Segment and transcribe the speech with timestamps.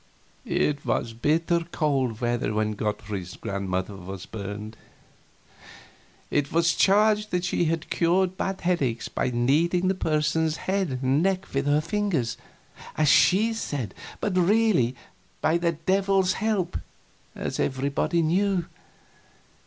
[0.47, 4.75] It was bitter cold weather when Gottfried's grandmother was burned.
[6.31, 11.21] It was charged that she had cured bad headaches by kneading the person's head and
[11.21, 12.35] neck with her fingers
[12.97, 14.95] as she said but really
[15.39, 16.79] by the Devil's help,
[17.35, 18.65] as everybody knew.